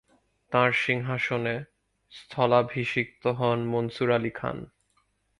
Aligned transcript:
তাঁর 0.51 0.69
সিংহাসনে 0.83 1.55
স্থলাভিষিক্ত 2.11 3.23
হন 3.39 3.59
মনসুর 3.65 4.09
আলী 4.11 4.31
খান। 4.35 4.57